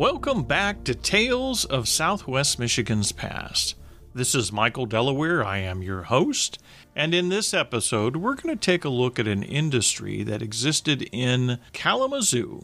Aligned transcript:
Welcome 0.00 0.44
back 0.44 0.82
to 0.84 0.94
Tales 0.94 1.66
of 1.66 1.86
Southwest 1.86 2.58
Michigan's 2.58 3.12
Past. 3.12 3.74
This 4.14 4.34
is 4.34 4.50
Michael 4.50 4.86
Delaware. 4.86 5.44
I 5.44 5.58
am 5.58 5.82
your 5.82 6.04
host. 6.04 6.58
And 6.96 7.12
in 7.12 7.28
this 7.28 7.52
episode, 7.52 8.16
we're 8.16 8.34
going 8.34 8.56
to 8.56 8.64
take 8.64 8.86
a 8.86 8.88
look 8.88 9.18
at 9.18 9.28
an 9.28 9.42
industry 9.42 10.22
that 10.22 10.40
existed 10.40 11.02
in 11.12 11.58
Kalamazoo 11.74 12.62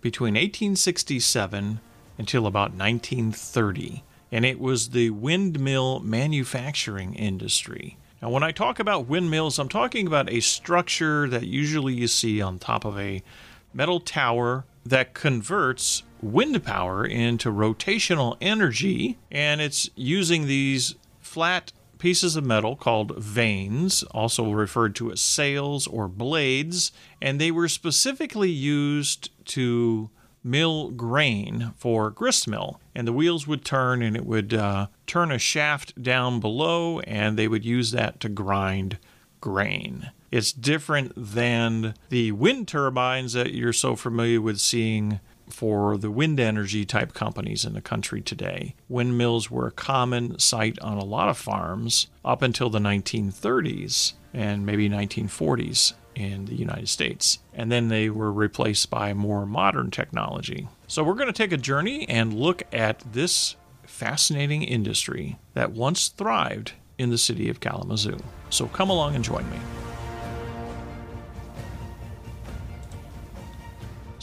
between 0.00 0.32
1867 0.32 1.80
until 2.16 2.46
about 2.46 2.70
1930. 2.72 4.02
And 4.32 4.46
it 4.46 4.58
was 4.58 4.88
the 4.88 5.10
windmill 5.10 6.00
manufacturing 6.00 7.12
industry. 7.12 7.98
Now, 8.22 8.30
when 8.30 8.42
I 8.42 8.50
talk 8.50 8.78
about 8.78 9.06
windmills, 9.06 9.58
I'm 9.58 9.68
talking 9.68 10.06
about 10.06 10.32
a 10.32 10.40
structure 10.40 11.28
that 11.28 11.46
usually 11.46 11.92
you 11.92 12.08
see 12.08 12.40
on 12.40 12.58
top 12.58 12.86
of 12.86 12.98
a 12.98 13.22
metal 13.74 14.00
tower 14.00 14.64
that 14.88 15.14
converts 15.14 16.02
wind 16.20 16.62
power 16.64 17.04
into 17.04 17.50
rotational 17.50 18.36
energy, 18.40 19.18
and 19.30 19.60
it's 19.60 19.90
using 19.94 20.46
these 20.46 20.94
flat 21.20 21.72
pieces 21.98 22.36
of 22.36 22.44
metal 22.44 22.76
called 22.76 23.16
vanes, 23.16 24.02
also 24.04 24.50
referred 24.52 24.94
to 24.94 25.12
as 25.12 25.20
sails 25.20 25.86
or 25.86 26.08
blades, 26.08 26.92
and 27.20 27.40
they 27.40 27.50
were 27.50 27.68
specifically 27.68 28.50
used 28.50 29.30
to 29.44 30.10
mill 30.44 30.90
grain 30.90 31.72
for 31.76 32.10
grist 32.10 32.48
mill. 32.48 32.80
And 32.94 33.06
the 33.06 33.12
wheels 33.12 33.46
would 33.46 33.64
turn 33.64 34.02
and 34.02 34.16
it 34.16 34.24
would 34.24 34.54
uh, 34.54 34.86
turn 35.06 35.32
a 35.32 35.38
shaft 35.38 36.00
down 36.00 36.40
below, 36.40 37.00
and 37.00 37.36
they 37.36 37.48
would 37.48 37.64
use 37.64 37.90
that 37.90 38.20
to 38.20 38.28
grind 38.28 38.98
grain. 39.40 40.10
It's 40.30 40.52
different 40.52 41.12
than 41.16 41.94
the 42.10 42.32
wind 42.32 42.68
turbines 42.68 43.32
that 43.32 43.54
you're 43.54 43.72
so 43.72 43.96
familiar 43.96 44.40
with 44.40 44.60
seeing 44.60 45.20
for 45.48 45.96
the 45.96 46.10
wind 46.10 46.38
energy 46.38 46.84
type 46.84 47.14
companies 47.14 47.64
in 47.64 47.72
the 47.72 47.80
country 47.80 48.20
today. 48.20 48.74
Windmills 48.88 49.50
were 49.50 49.66
a 49.66 49.72
common 49.72 50.38
sight 50.38 50.78
on 50.80 50.98
a 50.98 51.04
lot 51.04 51.28
of 51.30 51.38
farms 51.38 52.08
up 52.24 52.42
until 52.42 52.68
the 52.68 52.78
1930s 52.78 54.12
and 54.34 54.66
maybe 54.66 54.90
1940s 54.90 55.94
in 56.14 56.44
the 56.46 56.54
United 56.54 56.88
States. 56.88 57.38
And 57.54 57.72
then 57.72 57.88
they 57.88 58.10
were 58.10 58.32
replaced 58.32 58.90
by 58.90 59.14
more 59.14 59.46
modern 59.46 59.90
technology. 59.90 60.68
So 60.86 61.02
we're 61.02 61.14
going 61.14 61.28
to 61.28 61.32
take 61.32 61.52
a 61.52 61.56
journey 61.56 62.08
and 62.08 62.34
look 62.34 62.62
at 62.72 63.02
this 63.12 63.56
fascinating 63.84 64.62
industry 64.62 65.38
that 65.54 65.72
once 65.72 66.08
thrived 66.08 66.72
in 66.98 67.10
the 67.10 67.18
city 67.18 67.48
of 67.48 67.60
Kalamazoo. 67.60 68.18
So 68.50 68.66
come 68.66 68.90
along 68.90 69.14
and 69.14 69.24
join 69.24 69.48
me. 69.50 69.58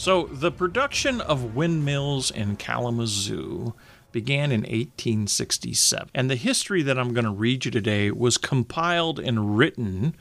So, 0.06 0.26
the 0.26 0.52
production 0.52 1.20
of 1.20 1.56
windmills 1.56 2.30
in 2.30 2.54
Kalamazoo 2.54 3.74
began 4.12 4.52
in 4.52 4.60
1867. 4.60 6.10
And 6.14 6.30
the 6.30 6.36
history 6.36 6.80
that 6.82 6.96
I'm 6.96 7.12
going 7.12 7.24
to 7.24 7.32
read 7.32 7.64
you 7.64 7.72
today 7.72 8.12
was 8.12 8.38
compiled 8.38 9.18
and 9.18 9.58
written 9.58 10.14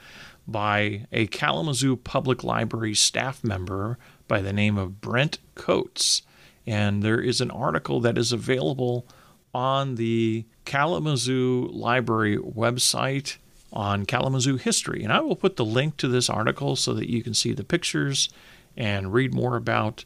by 0.48 1.06
a 1.12 1.28
Kalamazoo 1.28 1.98
Public 1.98 2.44
Library 2.44 2.96
staff 2.96 3.44
member 3.44 4.00
by 4.28 4.42
the 4.42 4.52
name 4.52 4.76
of 4.76 5.02
Brent 5.02 5.38
Coates. 5.54 6.24
And 6.66 7.04
there 7.04 7.22
is 7.22 7.40
an 7.40 7.52
article 7.52 8.00
that 8.02 8.18
is 8.18 8.32
available 8.32 9.06
on 9.54 9.98
the 9.98 10.46
Kalamazoo 10.66 11.70
Library 11.72 12.40
website 12.40 13.38
on 13.72 14.08
Kalamazoo 14.08 14.56
history. 14.56 15.04
And 15.04 15.14
I 15.14 15.20
will 15.20 15.36
put 15.36 15.58
the 15.58 15.66
link 15.66 15.98
to 15.98 16.08
this 16.08 16.28
article 16.28 16.76
so 16.76 16.96
that 16.96 17.12
you 17.12 17.22
can 17.22 17.36
see 17.36 17.54
the 17.54 17.64
pictures 17.64 18.30
and 18.78 19.14
read 19.14 19.34
more 19.34 19.56
about 19.56 20.04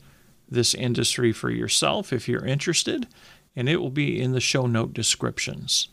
this 0.50 0.74
industry 0.74 1.32
for 1.32 1.50
yourself 1.50 2.12
if 2.12 2.28
you're 2.28 2.46
interested. 2.46 3.08
And 3.56 3.68
it 3.68 3.78
will 3.78 3.90
be 3.90 4.22
in 4.22 4.32
the 4.32 4.40
show 4.40 4.66
note 4.66 4.94
descriptions. 4.94 5.90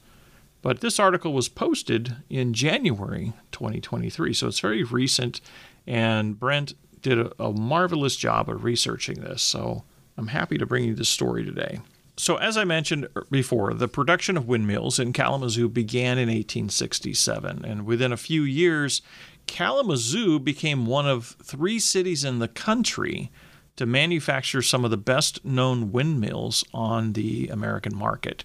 But 0.63 0.81
this 0.81 0.99
article 0.99 1.33
was 1.33 1.49
posted 1.49 2.17
in 2.29 2.53
January 2.53 3.33
2023, 3.53 4.33
so 4.33 4.49
it's 4.49 4.61
very 4.61 4.83
recent. 4.83 5.41
And 5.87 6.39
Brent 6.39 6.75
did 7.03 7.19
a, 7.19 7.33
a 7.43 7.53
marvelous 7.53 8.17
job 8.17 8.49
of 8.49 8.65
researching 8.65 9.21
this. 9.21 9.43
So 9.43 9.85
I'm 10.17 10.29
happy 10.29 10.59
to 10.59 10.67
bring 10.67 10.85
you 10.85 10.95
this 10.95 11.09
story 11.09 11.45
today. 11.45 11.81
So, 12.19 12.37
as 12.37 12.57
I 12.57 12.65
mentioned 12.65 13.09
er, 13.15 13.27
before, 13.31 13.75
the 13.75 13.89
production 13.89 14.37
of 14.37 14.49
windmills 14.49 14.99
in 14.99 15.13
Kalamazoo 15.13 15.69
began 15.69 16.19
in 16.19 16.29
1867, 16.29 17.65
and 17.65 17.85
within 17.85 18.11
a 18.11 18.17
few 18.17 18.43
years, 18.43 19.03
Kalamazoo 19.47 20.39
became 20.39 20.87
one 20.87 21.07
of 21.07 21.37
three 21.43 21.79
cities 21.79 22.25
in 22.25 22.39
the 22.39 22.49
country 22.49 23.31
to 23.77 23.87
manufacture 23.87 24.63
some 24.63 24.85
of 24.85 24.91
the 24.91 24.97
best 24.97 25.45
known 25.45 25.93
windmills 25.93 26.65
on 26.73 27.13
the 27.13 27.49
American 27.49 27.95
market. 27.95 28.45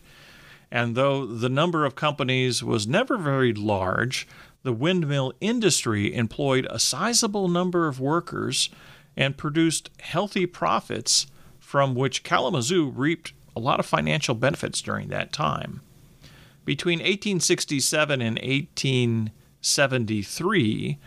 And 0.71 0.95
though 0.95 1.25
the 1.25 1.49
number 1.49 1.85
of 1.85 1.95
companies 1.95 2.63
was 2.63 2.87
never 2.87 3.17
very 3.17 3.53
large, 3.53 4.27
the 4.63 4.73
windmill 4.73 5.33
industry 5.41 6.13
employed 6.13 6.67
a 6.69 6.79
sizable 6.79 7.47
number 7.47 7.87
of 7.87 7.99
workers 7.99 8.69
and 9.17 9.37
produced 9.37 9.89
healthy 9.99 10.45
profits 10.45 11.27
from 11.59 11.95
which 11.95 12.23
Kalamazoo 12.23 12.89
reaped 12.89 13.33
a 13.55 13.59
lot 13.59 13.79
of 13.79 13.85
financial 13.85 14.35
benefits 14.35 14.81
during 14.81 15.09
that 15.09 15.33
time. 15.33 15.81
Between 16.63 16.99
1867 16.99 18.21
and 18.21 18.37
1873, 19.61 20.97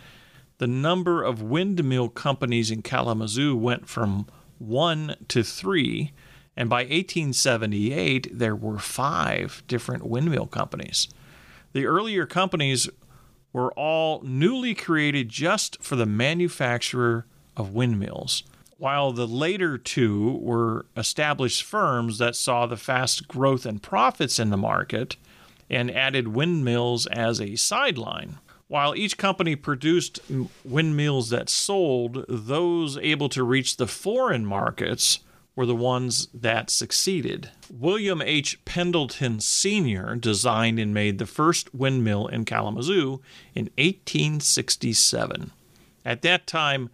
the 0.59 0.67
number 0.67 1.23
of 1.23 1.43
windmill 1.43 2.09
companies 2.09 2.71
in 2.71 2.83
Kalamazoo 2.83 3.57
went 3.57 3.89
from 3.89 4.27
one 4.59 5.17
to 5.29 5.43
three, 5.43 6.13
and 6.57 6.71
by 6.71 6.83
1878, 6.83 8.29
there 8.33 8.55
were 8.55 8.79
five 8.79 9.63
different 9.67 10.07
windmill 10.07 10.47
companies. 10.47 11.09
The 11.73 11.87
earlier 11.87 12.27
companies 12.27 12.89
were 13.53 13.73
all 13.73 14.21
newly 14.23 14.75
created 14.75 15.29
just 15.29 15.83
for 15.83 15.97
the 15.97 16.07
manufacture 16.07 17.27
of 17.57 17.75
windmills 17.75 18.45
while 18.79 19.13
the 19.13 19.27
later 19.27 19.79
two 19.79 20.39
were 20.43 20.87
established 20.97 21.63
firms 21.63 22.19
that 22.19 22.37
saw 22.37 22.67
the 22.67 22.77
fast 22.77 23.29
growth 23.29 23.65
and 23.65 23.83
profits 23.83 24.39
in 24.39 24.51
the 24.51 24.57
market 24.57 25.17
and 25.71 25.91
added 25.91 26.29
windmills 26.29 27.07
as 27.07 27.41
a 27.41 27.57
sideline. 27.57 28.39
While 28.75 28.97
each 28.97 29.17
company 29.17 29.55
produced 29.55 30.19
windmills 30.65 31.31
that 31.31 31.49
sold, 31.49 32.25
those 32.29 32.99
able 32.99 33.29
to 33.29 33.45
reach 33.45 33.77
the 33.77 33.87
foreign 33.87 34.45
markets 34.45 35.21
were 35.55 35.65
the 35.65 35.77
ones 35.77 36.27
that 36.35 36.71
succeeded. 36.71 37.51
William 37.71 38.21
H. 38.21 38.59
Pendleton 38.65 39.39
Sr. 39.39 40.17
designed 40.17 40.81
and 40.81 40.93
made 40.93 41.19
the 41.19 41.25
first 41.25 41.73
windmill 41.73 42.27
in 42.27 42.45
Kalamazoo 42.45 43.21
in 43.55 43.67
1867. 43.79 45.53
At 46.05 46.23
that 46.23 46.49
time, 46.49 46.91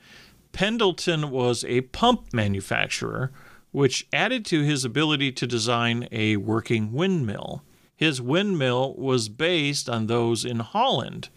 Pendleton 0.53 1.31
was 1.31 1.65
a 1.65 1.81
pump 1.81 2.35
manufacturer, 2.35 3.33
which 3.71 4.07
added 4.13 4.45
to 4.45 4.65
his 4.65 4.85
ability 4.85 5.33
to 5.33 5.47
design 5.47 6.07
a 6.13 6.37
working 6.37 6.93
windmill. 6.93 7.65
His 7.97 8.21
windmill 8.21 8.93
was 8.97 9.31
based 9.31 9.89
on 9.89 10.09
those 10.09 10.45
in 10.45 10.59
Holland, 10.59 11.31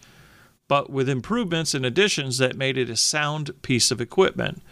but 0.68 0.90
with 0.90 1.08
improvements 1.08 1.74
and 1.74 1.84
additions 1.84 2.38
that 2.38 2.56
made 2.56 2.78
it 2.78 2.90
a 2.90 2.96
sound 2.96 3.50
piece 3.62 3.90
of 3.90 4.00
equipment. 4.00 4.62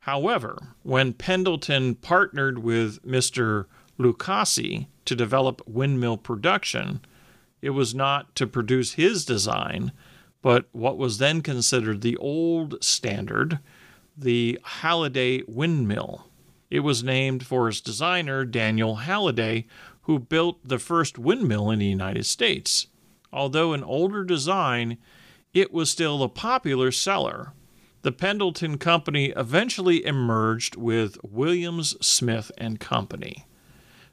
However, 0.00 0.74
when 0.82 1.14
Pendleton 1.14 1.94
partnered 1.94 2.58
with 2.58 3.02
Mr. 3.06 3.66
Lucasi 3.98 4.86
to 5.06 5.16
develop 5.16 5.62
windmill 5.66 6.18
production, 6.18 7.00
it 7.62 7.70
was 7.70 7.94
not 7.94 8.34
to 8.36 8.46
produce 8.46 8.92
his 8.92 9.24
design, 9.24 9.92
but 10.42 10.66
what 10.72 10.98
was 10.98 11.16
then 11.16 11.40
considered 11.40 12.02
the 12.02 12.18
old 12.18 12.82
standard, 12.84 13.60
the 14.16 14.58
Halladay 14.82 15.42
windmill. 15.48 16.26
It 16.70 16.80
was 16.80 17.02
named 17.02 17.46
for 17.46 17.68
its 17.68 17.80
designer, 17.80 18.44
Daniel 18.44 18.96
Halladay, 18.96 19.64
who 20.02 20.18
built 20.18 20.58
the 20.62 20.78
first 20.78 21.18
windmill 21.18 21.70
in 21.70 21.78
the 21.78 21.86
United 21.86 22.26
States. 22.26 22.88
Although 23.34 23.72
an 23.72 23.82
older 23.82 24.24
design, 24.24 24.96
it 25.52 25.72
was 25.72 25.90
still 25.90 26.22
a 26.22 26.28
popular 26.28 26.92
seller. 26.92 27.52
The 28.02 28.12
Pendleton 28.12 28.78
Company 28.78 29.32
eventually 29.36 30.04
emerged 30.06 30.76
with 30.76 31.18
Williams 31.24 31.96
Smith 32.00 32.52
and 32.56 32.78
Company. 32.78 33.44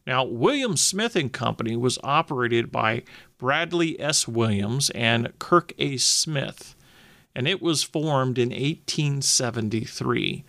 Now, 0.07 0.23
Williams 0.23 0.81
Smith 0.81 1.15
and 1.15 1.31
Company 1.31 1.75
was 1.75 1.99
operated 2.03 2.71
by 2.71 3.03
Bradley 3.37 3.99
S. 3.99 4.27
Williams 4.27 4.89
and 4.91 5.37
Kirk 5.37 5.73
A. 5.77 5.97
Smith, 5.97 6.75
and 7.35 7.47
it 7.47 7.61
was 7.61 7.83
formed 7.83 8.39
in 8.39 8.49
1873. 8.49 10.43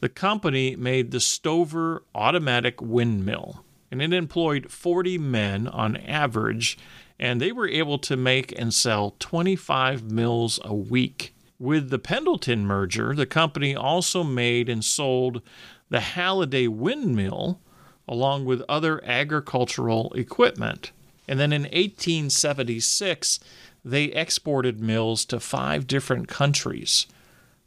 The 0.00 0.08
company 0.10 0.76
made 0.76 1.10
the 1.10 1.20
Stover 1.20 2.02
automatic 2.14 2.82
windmill, 2.82 3.64
and 3.90 4.02
it 4.02 4.12
employed 4.12 4.70
40 4.70 5.16
men 5.16 5.66
on 5.66 5.96
average, 5.96 6.76
and 7.18 7.40
they 7.40 7.52
were 7.52 7.68
able 7.68 7.98
to 7.98 8.16
make 8.16 8.58
and 8.58 8.72
sell 8.72 9.14
25 9.18 10.10
mills 10.10 10.60
a 10.64 10.74
week. 10.74 11.34
With 11.58 11.90
the 11.90 11.98
Pendleton 11.98 12.66
merger, 12.66 13.14
the 13.14 13.26
company 13.26 13.74
also 13.74 14.22
made 14.22 14.68
and 14.68 14.84
sold 14.84 15.42
the 15.90 15.98
Halladay 15.98 16.68
windmill, 16.68 17.60
along 18.06 18.44
with 18.44 18.62
other 18.68 19.04
agricultural 19.04 20.12
equipment. 20.14 20.92
And 21.26 21.40
then 21.40 21.52
in 21.52 21.62
1876, 21.62 23.40
they 23.84 24.04
exported 24.04 24.80
mills 24.80 25.24
to 25.26 25.40
five 25.40 25.86
different 25.86 26.28
countries. 26.28 27.06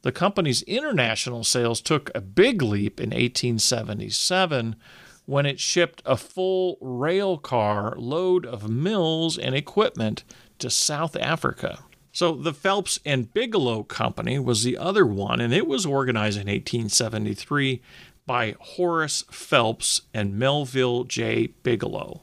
The 0.04 0.12
company's 0.12 0.64
international 0.64 1.44
sales 1.44 1.82
took 1.82 2.10
a 2.16 2.22
big 2.22 2.62
leap 2.62 3.00
in 3.00 3.10
1877 3.10 4.76
when 5.26 5.46
it 5.46 5.60
shipped 5.60 6.02
a 6.06 6.18
full 6.18 6.78
rail 6.82 7.38
car 7.38 7.96
load 7.98 8.46
of 8.46 8.70
mills 8.70 9.38
and 9.38 9.56
equipment 9.56 10.24
to 10.60 10.70
South 10.70 11.16
Africa. 11.16 11.80
So 12.12 12.34
the 12.34 12.54
Phelps 12.54 13.00
and 13.06 13.34
Bigelow 13.34 13.84
Company 13.84 14.38
was 14.38 14.64
the 14.64 14.78
other 14.78 15.06
one, 15.06 15.40
and 15.40 15.54
it 15.54 15.66
was 15.66 15.86
organized 15.86 16.38
in 16.38 16.48
1873 16.48 17.82
by 18.26 18.56
Horace 18.60 19.24
Phelps 19.32 20.02
and 20.14 20.38
Melville 20.38 21.06
J. 21.06 21.48
Bigelow. 21.64 22.22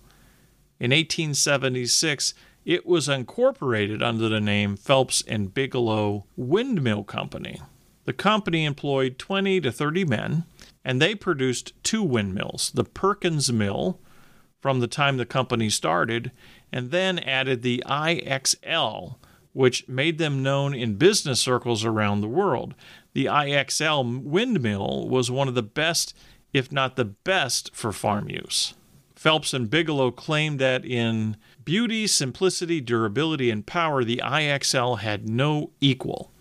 In 0.78 0.90
1876, 0.90 2.34
it 2.64 2.86
was 2.86 3.08
incorporated 3.08 4.02
under 4.02 4.28
the 4.28 4.40
name 4.40 4.76
Phelps 4.76 5.24
and 5.26 5.54
Bigelow 5.54 6.26
Windmill 6.36 7.04
Company. 7.04 7.60
The 8.04 8.12
company 8.12 8.64
employed 8.64 9.18
20 9.18 9.60
to 9.62 9.72
30 9.72 10.04
men, 10.04 10.44
and 10.88 11.02
they 11.02 11.14
produced 11.14 11.74
two 11.82 12.02
windmills 12.02 12.70
the 12.70 12.82
Perkins 12.82 13.52
Mill 13.52 14.00
from 14.58 14.80
the 14.80 14.86
time 14.86 15.18
the 15.18 15.26
company 15.26 15.68
started, 15.68 16.32
and 16.72 16.90
then 16.90 17.18
added 17.18 17.60
the 17.60 17.82
IXL, 17.86 19.16
which 19.52 19.86
made 19.86 20.16
them 20.16 20.42
known 20.42 20.72
in 20.72 20.94
business 20.94 21.40
circles 21.40 21.84
around 21.84 22.22
the 22.22 22.26
world. 22.26 22.74
The 23.12 23.26
IXL 23.26 24.22
windmill 24.22 25.06
was 25.10 25.30
one 25.30 25.46
of 25.46 25.54
the 25.54 25.62
best, 25.62 26.16
if 26.54 26.72
not 26.72 26.96
the 26.96 27.04
best, 27.04 27.70
for 27.74 27.92
farm 27.92 28.30
use. 28.30 28.72
Phelps 29.14 29.52
and 29.52 29.68
Bigelow 29.68 30.12
claimed 30.12 30.58
that 30.58 30.86
in 30.86 31.36
beauty, 31.64 32.06
simplicity, 32.06 32.80
durability, 32.80 33.50
and 33.50 33.66
power, 33.66 34.04
the 34.04 34.22
IXL 34.24 35.00
had 35.00 35.28
no 35.28 35.70
equal. 35.82 36.32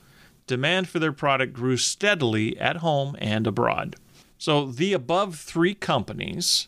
Demand 0.47 0.88
for 0.88 0.99
their 0.99 1.11
product 1.11 1.51
grew 1.51 1.75
steadily 1.75 2.57
at 2.57 2.77
home 2.77 3.17
and 3.19 3.45
abroad. 3.45 3.97
So 4.38 4.66
the 4.66 4.94
above 4.94 5.36
three 5.36 5.74
companies, 5.74 6.68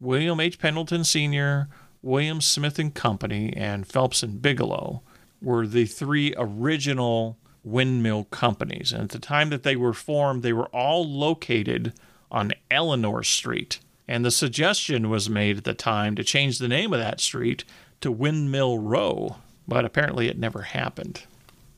William 0.00 0.40
H. 0.40 0.58
Pendleton 0.58 1.04
Sr., 1.04 1.68
William 2.02 2.40
Smith 2.40 2.78
and 2.78 2.92
Company, 2.92 3.52
and 3.56 3.86
Phelps 3.86 4.22
and 4.22 4.42
Bigelow, 4.42 5.02
were 5.40 5.66
the 5.66 5.86
three 5.86 6.34
original 6.36 7.38
windmill 7.62 8.24
companies. 8.24 8.92
And 8.92 9.04
at 9.04 9.10
the 9.10 9.18
time 9.18 9.48
that 9.50 9.62
they 9.62 9.76
were 9.76 9.94
formed, 9.94 10.42
they 10.42 10.52
were 10.52 10.66
all 10.66 11.08
located 11.08 11.94
on 12.30 12.52
Eleanor 12.70 13.22
Street 13.22 13.78
and 14.06 14.24
the 14.24 14.30
suggestion 14.30 15.08
was 15.08 15.30
made 15.30 15.58
at 15.58 15.64
the 15.64 15.74
time 15.74 16.14
to 16.16 16.24
change 16.24 16.58
the 16.58 16.68
name 16.68 16.92
of 16.92 17.00
that 17.00 17.20
street 17.20 17.64
to 18.00 18.12
Windmill 18.12 18.78
Row, 18.78 19.36
but 19.66 19.84
apparently 19.84 20.28
it 20.28 20.38
never 20.38 20.62
happened. 20.62 21.22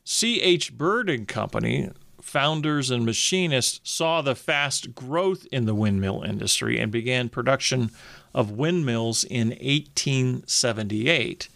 C.H. 0.05 0.77
Bird 0.77 1.09
and 1.09 1.27
Company, 1.29 1.91
founders 2.21 2.91
and 2.91 3.05
machinists, 3.05 3.81
saw 3.83 4.23
the 4.23 4.35
fast 4.35 4.95
growth 4.95 5.47
in 5.53 5.67
the 5.67 5.75
windmill 5.75 6.23
industry 6.23 6.79
and 6.79 6.93
began 6.93 7.29
production 7.29 7.91
of 8.35 8.51
windmills 8.51 9.25
in 9.25 9.49
1878. 9.49 11.49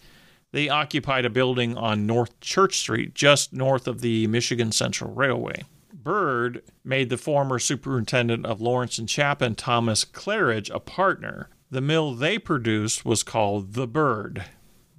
They 0.51 0.69
occupied 0.69 1.25
a 1.25 1.29
building 1.29 1.77
on 1.77 2.05
North 2.05 2.39
Church 2.41 2.77
Street, 2.77 3.13
just 3.13 3.53
north 3.53 3.87
of 3.87 4.01
the 4.01 4.27
Michigan 4.27 4.71
Central 4.71 5.13
Railway. 5.13 5.63
Bird 5.93 6.63
made 6.83 7.09
the 7.09 7.17
former 7.17 7.59
superintendent 7.59 8.45
of 8.45 8.59
Lawrence 8.59 8.97
and 8.97 9.09
Chapin, 9.09 9.55
Thomas 9.55 10.03
Claridge, 10.03 10.73
a 10.73 10.79
partner. 10.79 11.49
The 11.69 11.81
mill 11.81 12.15
they 12.15 12.37
produced 12.37 13.05
was 13.05 13.23
called 13.23 13.73
the 13.73 13.87
Bird. 13.87 14.45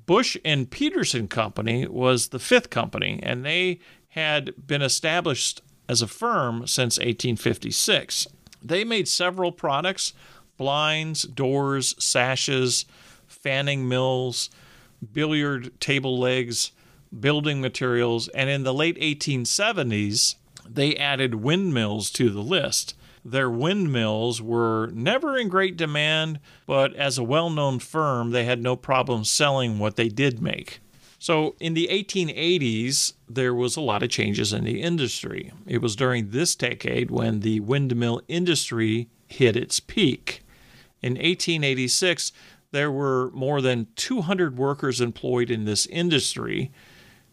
Bush 0.07 0.37
and 0.45 0.71
Peterson 0.71 1.29
Company 1.29 1.87
was 1.87 2.29
the 2.29 2.39
fifth 2.39 2.71
company, 2.71 3.21
and 3.23 3.45
they 3.45 3.81
had 4.13 4.53
been 4.67 4.83
established 4.83 5.63
as 5.89 6.03
a 6.03 6.07
firm 6.07 6.67
since 6.67 6.99
1856. 6.99 8.27
They 8.63 8.85
made 8.85 9.09
several 9.09 9.53
products 9.53 10.13
blinds, 10.59 11.23
doors, 11.23 11.95
sashes, 11.99 12.85
fanning 13.27 13.89
mills, 13.89 14.51
billiard 15.13 15.81
table 15.81 16.19
legs, 16.19 16.73
building 17.19 17.61
materials, 17.61 18.29
and 18.29 18.49
in 18.51 18.63
the 18.63 18.75
late 18.75 18.99
1870s, 19.01 20.37
they 20.69 20.95
added 20.95 21.37
windmills 21.37 22.11
to 22.11 22.29
the 22.31 22.43
list. 22.43 22.95
Their 23.25 23.51
windmills 23.51 24.43
were 24.43 24.91
never 24.93 25.39
in 25.39 25.49
great 25.49 25.77
demand, 25.77 26.39
but 26.67 26.95
as 26.95 27.17
a 27.17 27.25
well 27.25 27.49
known 27.49 27.79
firm, 27.79 28.31
they 28.31 28.45
had 28.45 28.63
no 28.63 28.77
problem 28.77 29.25
selling 29.25 29.79
what 29.79 29.97
they 29.97 30.09
did 30.09 30.43
make. 30.43 30.81
So 31.23 31.55
in 31.61 31.75
the 31.75 31.87
1880s, 31.89 33.13
there 33.29 33.55
was 33.55 33.77
a 33.77 33.81
lot 33.81 34.03
of 34.03 34.11
changes 34.11 34.53
in 34.53 34.65
the 34.65 34.83
industry. 34.83 35.53
It 35.69 35.81
was 35.81 35.95
during 35.95 36.31
this 36.31 36.57
decade 36.57 37.13
when 37.13 37.41
the 37.41 37.61
windmill 37.61 38.23
industry 38.27 39.07
hit 39.29 39.55
its 39.55 39.79
peak. 39.79 40.43
In 41.01 41.13
1886, 41.13 42.33
there 42.73 42.91
were 42.91 43.31
more 43.35 43.61
than 43.61 43.87
200 43.95 44.59
workers 44.59 45.01
employed 45.01 45.49
in 45.49 45.65
this 45.65 45.87
industry, 45.87 46.73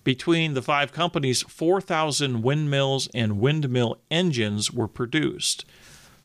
between 0.04 0.54
the 0.54 0.62
five 0.62 0.92
companies, 0.92 1.42
4,000 1.42 2.44
windmills 2.44 3.10
and 3.16 3.40
windmill 3.40 3.98
engines 4.12 4.72
were 4.72 4.88
produced. 4.88 5.66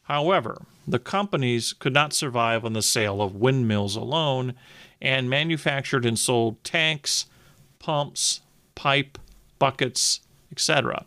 However, 0.03 0.67
the 0.87 0.99
companies 0.99 1.73
could 1.73 1.95
not 1.95 2.13
survive 2.13 2.67
on 2.67 2.75
the 2.75 2.83
sale 2.83 3.23
of 3.23 3.35
windmills 3.35 3.97
alone 3.97 4.53
and 5.01 5.31
manufactured 5.31 6.05
and 6.05 6.19
sold 6.19 6.63
tanks, 6.63 7.25
pumps, 7.85 8.41
pipe, 8.75 9.19
buckets, 9.59 10.21
etc. 10.51 11.05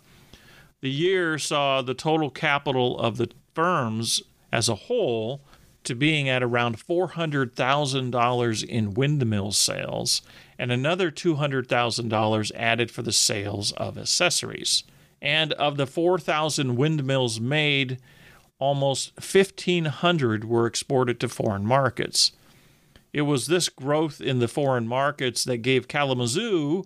The 0.82 0.92
year 0.92 1.40
saw 1.40 1.82
the 1.82 1.96
total 1.96 2.30
capital 2.30 3.00
of 3.00 3.18
the 3.18 3.32
firms 3.56 4.22
as 4.52 4.70
a 4.70 4.76
whole 4.76 5.42
to 5.86 5.96
being 5.96 6.30
at 6.30 6.44
around 6.44 6.78
$400,000 6.78 8.64
in 8.64 8.94
windmill 8.94 9.52
sales 9.54 10.22
and 10.60 10.72
another 10.72 11.10
$200,000 11.10 12.52
added 12.56 12.92
for 12.92 13.02
the 13.02 13.12
sales 13.12 13.72
of 13.72 13.98
accessories. 13.98 14.84
And 15.20 15.54
of 15.54 15.78
the 15.78 15.88
4,000 15.88 16.76
windmills 16.76 17.40
made, 17.40 17.98
almost 18.60 19.14
1,500 19.16 20.46
were 20.46 20.68
exported 20.68 21.20
to 21.22 21.28
foreign 21.28 21.66
markets. 21.66 22.34
It 23.14 23.22
was 23.22 23.48
this 23.48 23.70
growth 23.70 24.22
in 24.22 24.40
the 24.40 24.48
foreign 24.48 24.88
markets 24.88 25.44
that 25.46 25.58
gave 25.58 25.88
Kalamazoo 25.88 26.84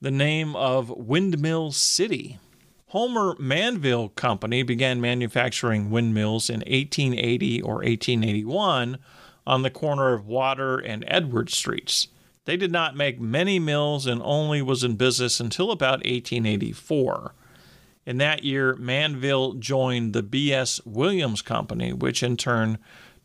the 0.00 0.10
name 0.10 0.54
of 0.54 0.90
Windmill 0.90 1.72
City. 1.72 2.38
Homer 2.88 3.34
Manville 3.38 4.10
Company 4.10 4.62
began 4.62 5.00
manufacturing 5.00 5.90
windmills 5.90 6.48
in 6.48 6.60
1880 6.60 7.62
or 7.62 7.76
1881 7.76 8.98
on 9.46 9.62
the 9.62 9.70
corner 9.70 10.12
of 10.12 10.26
Water 10.26 10.78
and 10.78 11.04
Edward 11.08 11.50
Streets. 11.50 12.08
They 12.44 12.56
did 12.56 12.70
not 12.70 12.96
make 12.96 13.20
many 13.20 13.58
mills 13.58 14.06
and 14.06 14.20
only 14.22 14.62
was 14.62 14.84
in 14.84 14.96
business 14.96 15.40
until 15.40 15.70
about 15.70 16.04
1884. 16.04 17.34
In 18.06 18.18
that 18.18 18.44
year, 18.44 18.76
Manville 18.76 19.54
joined 19.54 20.12
the 20.12 20.22
B.S. 20.22 20.80
Williams 20.84 21.40
Company, 21.40 21.92
which 21.92 22.22
in 22.22 22.36
turn 22.36 22.78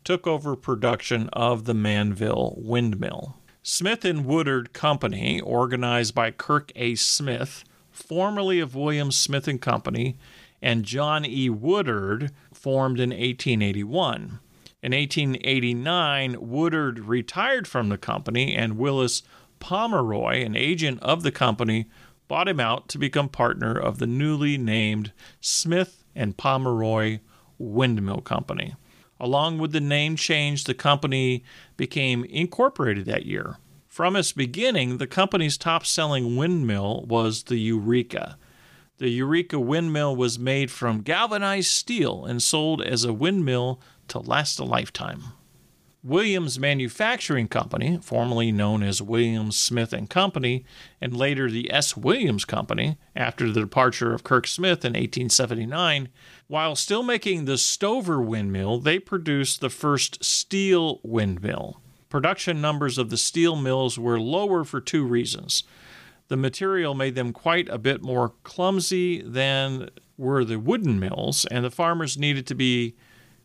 took 0.04 0.26
over 0.26 0.56
production 0.56 1.28
of 1.32 1.64
the 1.64 1.74
Manville 1.74 2.54
windmill. 2.56 3.36
Smith 3.62 4.04
and 4.04 4.24
Woodard 4.24 4.72
Company, 4.72 5.40
organized 5.40 6.14
by 6.14 6.30
Kirk 6.30 6.72
A. 6.74 6.94
Smith, 6.94 7.64
formerly 7.90 8.58
of 8.58 8.74
Williams 8.74 9.16
Smith 9.16 9.46
and 9.46 9.60
Company, 9.60 10.16
and 10.62 10.84
John 10.84 11.24
E. 11.24 11.50
Woodard, 11.50 12.32
formed 12.52 12.98
in 13.00 13.10
1881. 13.10 14.40
In 14.82 14.92
1889, 14.92 16.36
Woodard 16.40 17.00
retired 17.00 17.68
from 17.68 17.90
the 17.90 17.98
company, 17.98 18.54
and 18.54 18.78
Willis 18.78 19.22
Pomeroy, 19.58 20.42
an 20.42 20.56
agent 20.56 21.02
of 21.02 21.22
the 21.22 21.30
company, 21.30 21.86
bought 22.28 22.48
him 22.48 22.60
out 22.60 22.88
to 22.88 22.98
become 22.98 23.28
partner 23.28 23.78
of 23.78 23.98
the 23.98 24.06
newly 24.06 24.56
named 24.56 25.12
Smith 25.40 26.04
and 26.14 26.36
Pomeroy 26.36 27.18
Windmill 27.58 28.22
Company. 28.22 28.74
Along 29.20 29.58
with 29.58 29.72
the 29.72 29.80
name 29.80 30.16
change, 30.16 30.64
the 30.64 30.74
company 30.74 31.44
became 31.76 32.24
incorporated 32.24 33.04
that 33.04 33.26
year. 33.26 33.58
From 33.86 34.16
its 34.16 34.32
beginning, 34.32 34.96
the 34.96 35.06
company's 35.06 35.58
top 35.58 35.84
selling 35.84 36.36
windmill 36.36 37.04
was 37.06 37.42
the 37.42 37.58
Eureka. 37.58 38.38
The 38.96 39.10
Eureka 39.10 39.60
windmill 39.60 40.16
was 40.16 40.38
made 40.38 40.70
from 40.70 41.02
galvanized 41.02 41.70
steel 41.70 42.24
and 42.24 42.42
sold 42.42 42.80
as 42.80 43.04
a 43.04 43.12
windmill 43.12 43.80
to 44.08 44.18
last 44.18 44.58
a 44.58 44.64
lifetime. 44.64 45.24
Williams 46.02 46.58
Manufacturing 46.58 47.46
Company, 47.46 47.98
formerly 48.02 48.50
known 48.50 48.82
as 48.82 49.02
Williams 49.02 49.58
Smith 49.58 49.92
and 49.92 50.08
Company, 50.08 50.64
and 50.98 51.14
later 51.14 51.50
the 51.50 51.70
S. 51.70 51.94
Williams 51.94 52.46
Company, 52.46 52.96
after 53.14 53.50
the 53.50 53.60
departure 53.60 54.14
of 54.14 54.24
Kirk 54.24 54.46
Smith 54.46 54.82
in 54.82 54.92
1879, 54.92 56.08
while 56.46 56.74
still 56.74 57.02
making 57.02 57.44
the 57.44 57.58
Stover 57.58 58.20
windmill, 58.22 58.78
they 58.78 58.98
produced 58.98 59.60
the 59.60 59.68
first 59.68 60.24
steel 60.24 61.00
windmill. 61.02 61.82
Production 62.08 62.62
numbers 62.62 62.96
of 62.96 63.10
the 63.10 63.18
steel 63.18 63.54
mills 63.54 63.98
were 63.98 64.18
lower 64.18 64.64
for 64.64 64.80
two 64.80 65.04
reasons. 65.04 65.64
The 66.28 66.36
material 66.36 66.94
made 66.94 67.14
them 67.14 67.34
quite 67.34 67.68
a 67.68 67.78
bit 67.78 68.02
more 68.02 68.32
clumsy 68.42 69.20
than 69.20 69.90
were 70.16 70.46
the 70.46 70.58
wooden 70.58 70.98
mills, 70.98 71.44
and 71.50 71.62
the 71.62 71.70
farmers 71.70 72.16
needed 72.16 72.46
to 72.46 72.54
be 72.54 72.96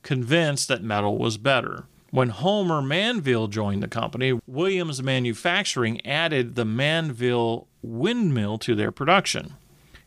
convinced 0.04 0.70
that 0.70 0.84
metal 0.84 1.18
was 1.18 1.38
better. 1.38 1.88
When 2.16 2.30
Homer 2.30 2.82
Manville 2.82 3.50
joined 3.50 3.84
the 3.84 3.90
company, 3.90 4.40
Williams 4.48 5.04
Manufacturing 5.04 6.00
added 6.08 6.56
the 6.56 6.64
Manville 6.64 7.68
windmill 7.82 8.58
to 8.60 8.74
their 8.74 8.90
production. 8.90 9.56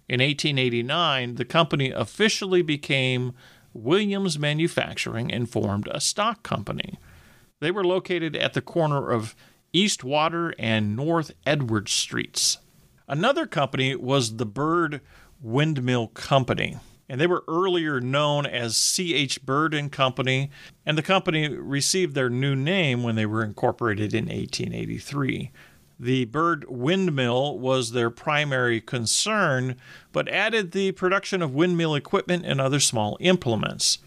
In 0.09 0.23
1889, 0.23 1.35
the 1.35 1.45
company 1.45 1.91
officially 1.91 2.62
became 2.62 3.35
Williams 3.75 4.38
Manufacturing 4.38 5.31
and 5.31 5.50
formed 5.50 5.87
a 5.91 6.00
stock 6.00 6.43
company. 6.43 6.99
They 7.61 7.71
were 7.71 7.85
located 7.85 8.35
at 8.37 8.55
the 8.55 8.62
corner 8.62 9.11
of 9.11 9.37
East 9.75 10.03
Water 10.03 10.55
and 10.59 10.97
North 10.97 11.33
Edwards 11.45 11.93
Streets. 11.93 12.57
Another 13.07 13.45
company 13.47 13.95
was 13.95 14.37
the 14.37 14.47
Bird 14.47 15.03
Windmill 15.43 16.07
Company 16.07 16.79
and 17.09 17.21
they 17.21 17.27
were 17.27 17.45
earlier 17.49 18.00
known 18.00 18.45
as 18.47 18.77
C.H. 18.77 19.45
Bird 19.45 19.75
and 19.75 19.91
Company, 19.91 20.50
and 20.85 20.99
the 20.99 21.03
company 21.03 21.49
received 21.49 22.15
their 22.15 22.29
new 22.29 22.55
name 22.55 23.03
when 23.03 23.15
they 23.15 23.27
were 23.27 23.43
incorporated 23.43 24.12
in 24.12 24.27
1883. 24.27 25.50
The 26.00 26.27
Bird 26.27 26.67
windmill 26.69 27.59
was 27.59 27.91
their 27.91 28.11
primary 28.11 28.81
concern, 28.81 29.77
but 30.12 30.29
added 30.29 30.71
the 30.71 30.93
production 30.93 31.43
of 31.43 31.55
windmill 31.55 31.95
equipment 31.95 32.45
and 32.47 32.61
other 32.61 32.79
small 32.79 33.17
implements. 33.21 33.99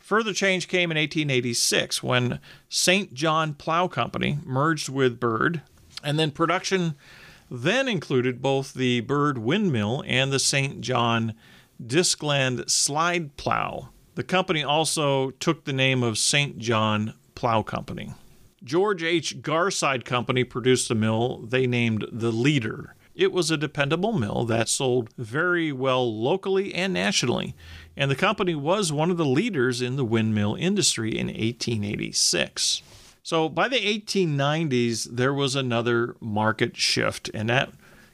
Further 0.00 0.32
change 0.32 0.68
came 0.68 0.90
in 0.90 0.96
1886 0.96 2.02
when 2.02 2.40
St. 2.68 3.12
John 3.14 3.54
Plow 3.54 3.88
Company 3.88 4.38
merged 4.44 4.88
with 4.88 5.20
Bird, 5.20 5.62
and 6.02 6.18
then 6.18 6.30
production 6.30 6.94
then 7.50 7.88
included 7.88 8.42
both 8.42 8.74
the 8.74 9.00
Bird 9.02 9.38
windmill 9.38 10.02
and 10.06 10.32
the 10.32 10.38
St. 10.38 10.80
John 10.80 11.34
Discland 11.84 12.68
slide 12.68 13.36
plow. 13.36 13.90
The 14.14 14.24
company 14.24 14.64
also 14.64 15.30
took 15.30 15.64
the 15.64 15.72
name 15.72 16.02
of 16.02 16.18
St. 16.18 16.58
John 16.58 17.14
Plow 17.34 17.62
Company. 17.62 18.14
George 18.64 19.04
H. 19.04 19.40
Garside 19.40 20.04
Company 20.04 20.42
produced 20.42 20.90
a 20.90 20.94
mill 20.94 21.38
they 21.38 21.66
named 21.66 22.04
the 22.10 22.32
Leader. 22.32 22.96
It 23.14 23.32
was 23.32 23.50
a 23.50 23.56
dependable 23.56 24.12
mill 24.12 24.44
that 24.44 24.68
sold 24.68 25.10
very 25.16 25.72
well 25.72 26.20
locally 26.20 26.74
and 26.74 26.92
nationally, 26.92 27.54
and 27.96 28.10
the 28.10 28.16
company 28.16 28.54
was 28.54 28.92
one 28.92 29.10
of 29.10 29.16
the 29.16 29.24
leaders 29.24 29.80
in 29.80 29.96
the 29.96 30.04
windmill 30.04 30.54
industry 30.54 31.16
in 31.16 31.26
1886. 31.26 32.82
So 33.22 33.48
by 33.48 33.68
the 33.68 33.76
1890s, 33.76 35.08
there 35.10 35.34
was 35.34 35.54
another 35.54 36.16
market 36.20 36.76
shift, 36.76 37.30
and 37.34 37.48
that 37.48 37.70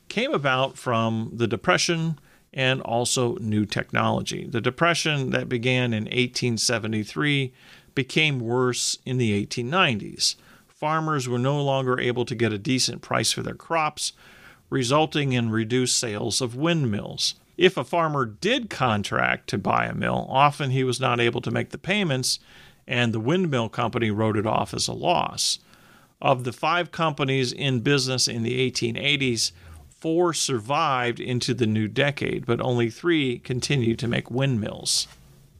came 0.08 0.32
about 0.32 0.76
from 0.76 1.30
the 1.34 1.46
Depression 1.46 2.18
and 2.54 2.80
also 2.82 3.34
new 3.36 3.66
technology. 3.66 4.46
The 4.46 4.60
depression 4.60 5.30
that 5.30 5.48
began 5.48 5.92
in 5.92 6.04
1873 6.04 7.52
became 7.94 8.40
worse 8.40 8.96
in 9.04 9.18
the 9.18 9.44
1890s. 9.44 10.36
Farmers 10.68 11.28
were 11.28 11.38
no 11.38 11.62
longer 11.62 12.00
able 12.00 12.24
to 12.24 12.34
get 12.34 12.52
a 12.52 12.58
decent 12.58 13.02
price 13.02 13.32
for 13.32 13.42
their 13.42 13.54
crops, 13.54 14.12
resulting 14.70 15.32
in 15.32 15.50
reduced 15.50 15.98
sales 15.98 16.40
of 16.40 16.56
windmills. 16.56 17.34
If 17.56 17.76
a 17.76 17.84
farmer 17.84 18.24
did 18.24 18.70
contract 18.70 19.48
to 19.50 19.58
buy 19.58 19.86
a 19.86 19.94
mill, 19.94 20.26
often 20.28 20.70
he 20.70 20.84
was 20.84 21.00
not 21.00 21.20
able 21.20 21.40
to 21.42 21.50
make 21.50 21.70
the 21.70 21.78
payments, 21.78 22.38
and 22.86 23.12
the 23.12 23.20
windmill 23.20 23.68
company 23.68 24.10
wrote 24.10 24.36
it 24.36 24.46
off 24.46 24.74
as 24.74 24.88
a 24.88 24.92
loss. 24.92 25.58
Of 26.20 26.44
the 26.44 26.52
five 26.52 26.90
companies 26.90 27.52
in 27.52 27.80
business 27.80 28.28
in 28.28 28.42
the 28.42 28.70
1880s, 28.70 29.52
Four 30.04 30.34
survived 30.34 31.18
into 31.18 31.54
the 31.54 31.66
new 31.66 31.88
decade, 31.88 32.44
but 32.44 32.60
only 32.60 32.90
three 32.90 33.38
continued 33.38 33.98
to 34.00 34.06
make 34.06 34.30
windmills. 34.30 35.08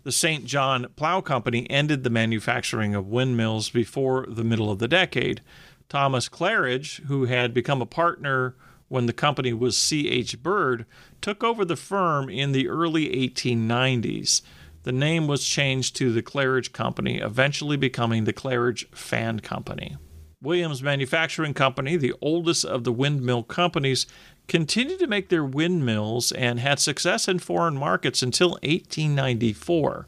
The 0.02 0.12
St. 0.12 0.44
John 0.44 0.88
Plow 0.96 1.22
Company 1.22 1.66
ended 1.70 2.04
the 2.04 2.10
manufacturing 2.10 2.94
of 2.94 3.06
windmills 3.06 3.70
before 3.70 4.26
the 4.28 4.44
middle 4.44 4.70
of 4.70 4.80
the 4.80 4.86
decade. 4.86 5.40
Thomas 5.88 6.28
Claridge, 6.28 7.02
who 7.04 7.24
had 7.24 7.54
become 7.54 7.80
a 7.80 7.86
partner 7.86 8.54
when 8.88 9.06
the 9.06 9.14
company 9.14 9.54
was 9.54 9.78
C.H. 9.78 10.42
Bird, 10.42 10.84
took 11.22 11.42
over 11.42 11.64
the 11.64 11.74
firm 11.74 12.28
in 12.28 12.52
the 12.52 12.68
early 12.68 13.08
1890s. 13.08 14.42
The 14.82 14.92
name 14.92 15.26
was 15.26 15.48
changed 15.48 15.96
to 15.96 16.12
the 16.12 16.22
Claridge 16.22 16.72
Company, 16.72 17.16
eventually 17.16 17.78
becoming 17.78 18.24
the 18.24 18.34
Claridge 18.34 18.94
Fan 18.94 19.40
Company. 19.40 19.96
Williams 20.44 20.82
Manufacturing 20.82 21.54
Company, 21.54 21.96
the 21.96 22.14
oldest 22.20 22.64
of 22.64 22.84
the 22.84 22.92
windmill 22.92 23.42
companies, 23.42 24.06
continued 24.46 24.98
to 25.00 25.06
make 25.06 25.30
their 25.30 25.44
windmills 25.44 26.30
and 26.30 26.60
had 26.60 26.78
success 26.78 27.26
in 27.26 27.38
foreign 27.38 27.76
markets 27.76 28.22
until 28.22 28.50
1894. 28.62 30.06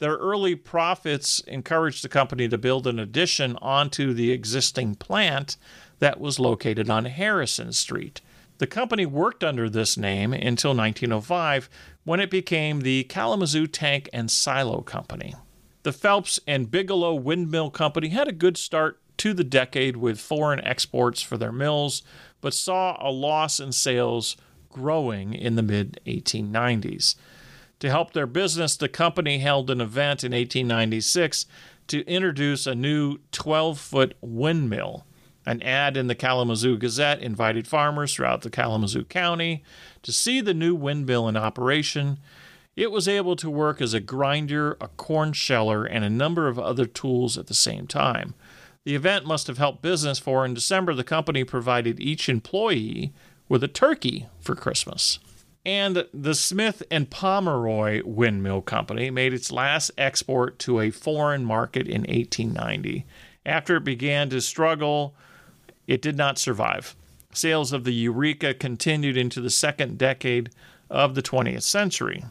Their 0.00 0.16
early 0.16 0.54
profits 0.54 1.40
encouraged 1.40 2.04
the 2.04 2.08
company 2.08 2.48
to 2.48 2.58
build 2.58 2.86
an 2.86 2.98
addition 2.98 3.56
onto 3.62 4.12
the 4.12 4.32
existing 4.32 4.96
plant 4.96 5.56
that 5.98 6.20
was 6.20 6.38
located 6.38 6.90
on 6.90 7.06
Harrison 7.06 7.72
Street. 7.72 8.20
The 8.58 8.66
company 8.66 9.06
worked 9.06 9.44
under 9.44 9.70
this 9.70 9.96
name 9.96 10.32
until 10.32 10.74
1905 10.74 11.68
when 12.04 12.20
it 12.20 12.30
became 12.30 12.80
the 12.80 13.04
Kalamazoo 13.04 13.66
Tank 13.66 14.08
and 14.12 14.30
Silo 14.30 14.82
Company. 14.82 15.34
The 15.84 15.92
Phelps 15.92 16.40
and 16.46 16.70
Bigelow 16.70 17.14
Windmill 17.14 17.70
Company 17.70 18.08
had 18.08 18.28
a 18.28 18.32
good 18.32 18.56
start 18.56 19.00
to 19.18 19.34
the 19.34 19.44
decade 19.44 19.96
with 19.96 20.20
foreign 20.20 20.64
exports 20.64 21.20
for 21.20 21.36
their 21.36 21.52
mills, 21.52 22.02
but 22.40 22.54
saw 22.54 22.96
a 23.00 23.10
loss 23.10 23.60
in 23.60 23.72
sales 23.72 24.36
growing 24.70 25.34
in 25.34 25.56
the 25.56 25.62
mid 25.62 26.00
1890s. 26.06 27.16
To 27.80 27.90
help 27.90 28.12
their 28.12 28.26
business, 28.26 28.76
the 28.76 28.88
company 28.88 29.38
held 29.38 29.70
an 29.70 29.80
event 29.80 30.24
in 30.24 30.32
1896 30.32 31.46
to 31.88 32.06
introduce 32.06 32.66
a 32.66 32.74
new 32.74 33.18
12 33.32 33.78
foot 33.78 34.16
windmill. 34.20 35.04
An 35.46 35.62
ad 35.62 35.96
in 35.96 36.08
the 36.08 36.14
Kalamazoo 36.14 36.76
Gazette 36.76 37.22
invited 37.22 37.66
farmers 37.66 38.14
throughout 38.14 38.42
the 38.42 38.50
Kalamazoo 38.50 39.04
County 39.04 39.62
to 40.02 40.12
see 40.12 40.40
the 40.40 40.52
new 40.52 40.74
windmill 40.74 41.26
in 41.28 41.36
operation. 41.36 42.18
It 42.76 42.90
was 42.90 43.08
able 43.08 43.34
to 43.36 43.48
work 43.48 43.80
as 43.80 43.94
a 43.94 44.00
grinder, 44.00 44.76
a 44.80 44.88
corn 44.88 45.32
sheller, 45.32 45.84
and 45.84 46.04
a 46.04 46.10
number 46.10 46.48
of 46.48 46.58
other 46.58 46.84
tools 46.84 47.38
at 47.38 47.46
the 47.46 47.54
same 47.54 47.86
time. 47.86 48.34
The 48.88 48.94
event 48.94 49.26
must 49.26 49.48
have 49.48 49.58
helped 49.58 49.82
business, 49.82 50.18
for 50.18 50.46
in 50.46 50.54
December, 50.54 50.94
the 50.94 51.04
company 51.04 51.44
provided 51.44 52.00
each 52.00 52.26
employee 52.26 53.12
with 53.46 53.62
a 53.62 53.68
turkey 53.68 54.28
for 54.40 54.54
Christmas. 54.54 55.18
And 55.66 56.06
the 56.14 56.34
Smith 56.34 56.82
and 56.90 57.10
Pomeroy 57.10 58.00
Windmill 58.06 58.62
Company 58.62 59.10
made 59.10 59.34
its 59.34 59.52
last 59.52 59.90
export 59.98 60.58
to 60.60 60.80
a 60.80 60.90
foreign 60.90 61.44
market 61.44 61.86
in 61.86 62.00
1890. 62.04 63.04
After 63.44 63.76
it 63.76 63.84
began 63.84 64.30
to 64.30 64.40
struggle, 64.40 65.14
it 65.86 66.00
did 66.00 66.16
not 66.16 66.38
survive. 66.38 66.96
Sales 67.34 67.74
of 67.74 67.84
the 67.84 67.92
Eureka 67.92 68.54
continued 68.54 69.18
into 69.18 69.42
the 69.42 69.50
second 69.50 69.98
decade 69.98 70.48
of 70.88 71.14
the 71.14 71.22
20th 71.22 71.60
century. 71.60 72.24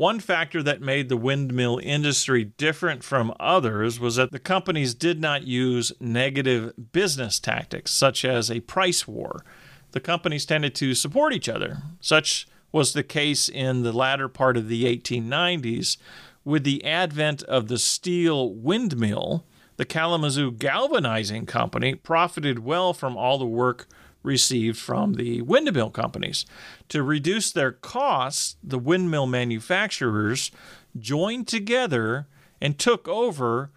One 0.00 0.18
factor 0.18 0.62
that 0.62 0.80
made 0.80 1.10
the 1.10 1.16
windmill 1.18 1.78
industry 1.82 2.44
different 2.44 3.04
from 3.04 3.34
others 3.38 4.00
was 4.00 4.16
that 4.16 4.32
the 4.32 4.38
companies 4.38 4.94
did 4.94 5.20
not 5.20 5.46
use 5.46 5.92
negative 6.00 6.72
business 6.90 7.38
tactics, 7.38 7.90
such 7.90 8.24
as 8.24 8.50
a 8.50 8.60
price 8.60 9.06
war. 9.06 9.44
The 9.90 10.00
companies 10.00 10.46
tended 10.46 10.74
to 10.76 10.94
support 10.94 11.34
each 11.34 11.50
other. 11.50 11.82
Such 12.00 12.48
was 12.72 12.94
the 12.94 13.02
case 13.02 13.46
in 13.46 13.82
the 13.82 13.92
latter 13.92 14.26
part 14.26 14.56
of 14.56 14.68
the 14.68 14.84
1890s. 14.84 15.98
With 16.46 16.64
the 16.64 16.82
advent 16.82 17.42
of 17.42 17.68
the 17.68 17.78
steel 17.78 18.54
windmill, 18.54 19.44
the 19.76 19.84
Kalamazoo 19.84 20.50
Galvanizing 20.52 21.44
Company 21.44 21.94
profited 21.94 22.60
well 22.60 22.94
from 22.94 23.18
all 23.18 23.36
the 23.36 23.44
work 23.44 23.86
received 24.22 24.78
from 24.78 25.14
the 25.14 25.42
windmill 25.42 25.90
companies. 25.90 26.44
To 26.90 27.02
reduce 27.02 27.52
their 27.52 27.72
costs, 27.72 28.56
the 28.62 28.78
windmill 28.78 29.26
manufacturers 29.26 30.50
joined 30.98 31.48
together 31.48 32.26
and 32.60 32.78
took 32.78 33.08
over 33.08 33.70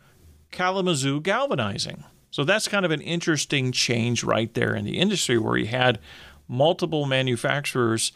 Kalamazoo 0.52 1.22
Galvanizing. 1.22 2.04
So 2.32 2.44
that's 2.44 2.68
kind 2.68 2.86
of 2.86 2.92
an 2.92 3.02
interesting 3.02 3.72
change 3.72 4.24
right 4.24 4.54
there 4.54 4.76
in 4.76 4.86
the 4.86 4.98
industry 4.98 5.38
where 5.38 5.58
you 5.58 5.68
had 5.68 6.00
multiple 6.48 7.06
manufacturers 7.06 8.12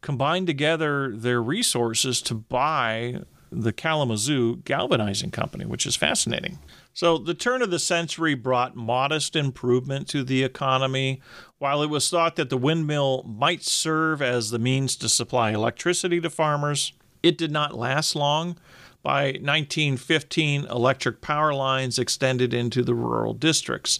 combine 0.00 0.46
together 0.46 1.14
their 1.14 1.40
resources 1.40 2.20
to 2.22 2.34
buy 2.34 3.20
the 3.50 3.72
Kalamazoo 3.72 4.56
Galvanizing 4.64 5.30
Company, 5.30 5.64
which 5.64 5.86
is 5.86 5.94
fascinating. 5.94 6.58
So, 6.94 7.16
the 7.16 7.34
turn 7.34 7.62
of 7.62 7.70
the 7.70 7.78
century 7.78 8.34
brought 8.34 8.76
modest 8.76 9.34
improvement 9.34 10.08
to 10.08 10.22
the 10.22 10.42
economy. 10.42 11.22
While 11.58 11.82
it 11.82 11.88
was 11.88 12.10
thought 12.10 12.36
that 12.36 12.50
the 12.50 12.58
windmill 12.58 13.22
might 13.22 13.62
serve 13.62 14.20
as 14.20 14.50
the 14.50 14.58
means 14.58 14.96
to 14.96 15.08
supply 15.08 15.52
electricity 15.52 16.20
to 16.20 16.28
farmers, 16.28 16.92
it 17.22 17.38
did 17.38 17.50
not 17.50 17.74
last 17.74 18.14
long. 18.14 18.58
By 19.02 19.32
1915, 19.40 20.66
electric 20.66 21.22
power 21.22 21.54
lines 21.54 21.98
extended 21.98 22.52
into 22.52 22.82
the 22.82 22.94
rural 22.94 23.32
districts. 23.32 23.98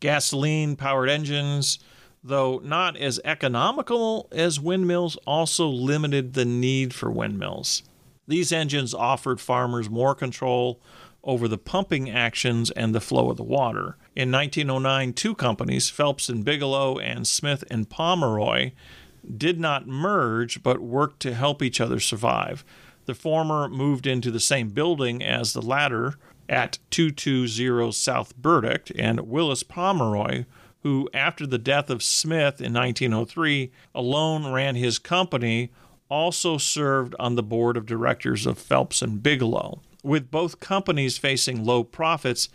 Gasoline 0.00 0.76
powered 0.76 1.10
engines, 1.10 1.78
though 2.24 2.60
not 2.64 2.96
as 2.96 3.20
economical 3.22 4.28
as 4.32 4.58
windmills, 4.58 5.16
also 5.26 5.68
limited 5.68 6.32
the 6.32 6.46
need 6.46 6.94
for 6.94 7.10
windmills. 7.10 7.82
These 8.26 8.50
engines 8.50 8.94
offered 8.94 9.40
farmers 9.40 9.90
more 9.90 10.14
control 10.14 10.80
over 11.22 11.46
the 11.48 11.58
pumping 11.58 12.10
actions 12.10 12.70
and 12.70 12.94
the 12.94 13.00
flow 13.00 13.30
of 13.30 13.36
the 13.36 13.42
water. 13.42 13.96
In 14.16 14.30
1909, 14.32 15.12
two 15.12 15.34
companies, 15.34 15.90
Phelps 15.90 16.28
and 16.28 16.44
Bigelow 16.44 16.98
and 16.98 17.26
Smith 17.26 17.64
and 17.70 17.88
Pomeroy, 17.88 18.72
did 19.36 19.60
not 19.60 19.86
merge 19.86 20.62
but 20.62 20.80
worked 20.80 21.20
to 21.20 21.34
help 21.34 21.62
each 21.62 21.80
other 21.80 22.00
survive. 22.00 22.64
The 23.06 23.14
former 23.14 23.68
moved 23.68 24.06
into 24.06 24.30
the 24.30 24.40
same 24.40 24.70
building 24.70 25.22
as 25.22 25.52
the 25.52 25.62
latter 25.62 26.14
at 26.48 26.78
220 26.90 27.92
South 27.92 28.36
Burdick, 28.36 28.90
and 28.98 29.20
Willis 29.20 29.62
Pomeroy, 29.62 30.46
who, 30.82 31.08
after 31.14 31.46
the 31.46 31.58
death 31.58 31.90
of 31.90 32.02
Smith 32.02 32.60
in 32.60 32.72
1903, 32.72 33.70
alone 33.94 34.50
ran 34.50 34.74
his 34.74 34.98
company, 34.98 35.70
also 36.08 36.58
served 36.58 37.14
on 37.20 37.36
the 37.36 37.42
board 37.42 37.76
of 37.76 37.86
directors 37.86 38.46
of 38.46 38.58
Phelps 38.58 39.00
and 39.00 39.22
Bigelow. 39.22 39.80
With 40.02 40.30
both 40.30 40.60
companies 40.60 41.18
facing 41.18 41.64
low 41.64 41.84
profits, 41.84 42.48